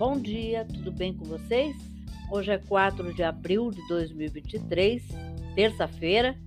[0.00, 1.76] Bom dia, tudo bem com vocês?
[2.30, 5.06] Hoje é 4 de abril de 2023,
[5.54, 6.38] terça-feira,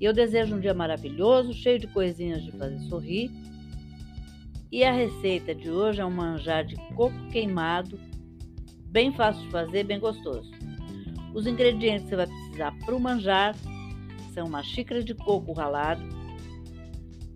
[0.00, 3.30] e eu desejo um dia maravilhoso, cheio de coisinhas de fazer sorrir.
[4.70, 8.00] E a receita de hoje é um manjar de coco queimado,
[8.86, 10.50] bem fácil de fazer, bem gostoso.
[11.34, 13.54] Os ingredientes que você vai precisar para o manjar
[14.32, 16.02] são uma xícara de coco ralado,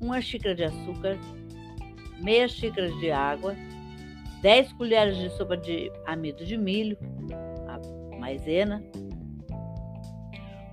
[0.00, 1.18] uma xícara de açúcar,
[2.18, 3.54] meia xícara de água,
[4.46, 6.96] 10 colheres de sopa de amido de milho,
[7.66, 8.80] a maisena,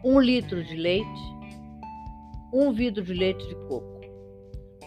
[0.03, 1.21] 1 litro de leite,
[2.53, 3.99] 1 vidro de leite de coco.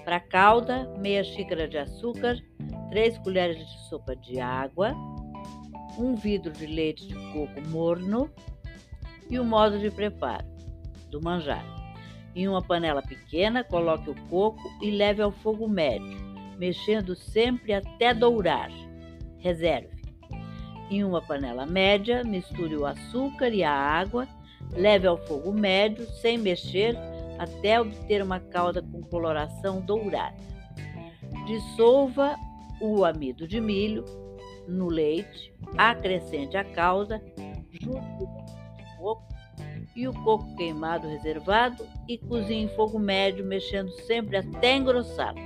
[0.05, 2.39] Para calda, meia xícara de açúcar,
[2.91, 4.95] 3 colheres de sopa de água,
[5.99, 8.31] 1 vidro de leite de coco morno
[9.29, 10.47] e o modo de preparo
[11.11, 11.67] do manjar.
[12.37, 16.25] Em uma panela pequena, coloque o coco e leve ao fogo médio
[16.59, 18.71] mexendo sempre até dourar.
[19.47, 19.89] Reserve.
[20.91, 24.27] Em uma panela média, misture o açúcar e a água,
[24.73, 26.97] leve ao fogo médio, sem mexer,
[27.39, 30.37] até obter uma calda com coloração dourada.
[31.47, 32.35] Dissolva
[32.81, 34.05] o amido de milho
[34.67, 37.23] no leite, acrescente a calda,
[37.71, 39.35] junto com o coco
[39.95, 45.46] e o coco queimado reservado e cozinhe em fogo médio, mexendo sempre até engrossá-lo.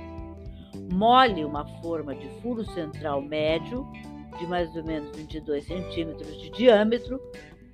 [0.91, 3.85] Mole uma forma de furo central médio,
[4.37, 7.19] de mais ou menos 22 centímetros de diâmetro,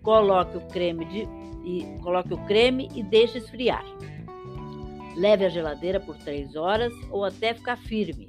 [0.01, 1.27] coloque o creme de,
[1.63, 3.85] e coloque o creme e deixe esfriar.
[5.15, 8.27] Leve à geladeira por 3 horas ou até ficar firme.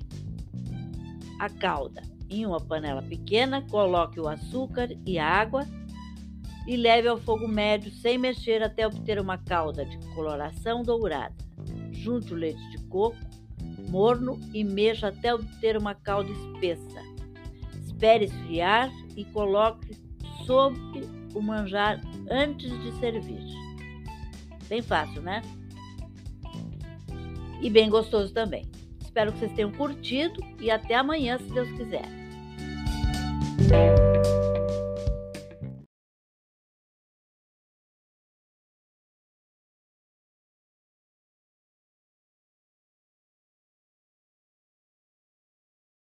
[1.38, 2.02] A calda.
[2.30, 5.66] Em uma panela pequena, coloque o açúcar e a água
[6.66, 11.34] e leve ao fogo médio sem mexer até obter uma calda de coloração dourada.
[11.90, 13.16] Junte o leite de coco
[13.88, 17.02] morno e mexa até obter uma calda espessa.
[17.84, 19.96] Espere esfriar e coloque
[20.46, 21.02] sobre
[21.34, 22.00] o manjar
[22.30, 23.42] antes de servir.
[24.68, 25.42] Bem fácil, né?
[27.60, 28.64] E bem gostoso também.
[29.00, 32.06] Espero que vocês tenham curtido e até amanhã, se Deus quiser.